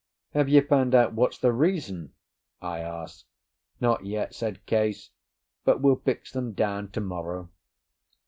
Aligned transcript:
"Have 0.33 0.49
you 0.49 0.63
found 0.63 0.95
out 0.95 1.13
what's 1.13 1.37
the 1.37 1.51
reason?" 1.51 2.13
I 2.59 2.79
asked. 2.79 3.27
"Not 3.79 4.03
yet," 4.03 4.33
said 4.33 4.65
Case. 4.65 5.11
"But 5.63 5.81
we'll 5.81 5.95
fix 5.97 6.31
them 6.31 6.53
down 6.53 6.89
to 6.93 7.01
morrow." 7.01 7.51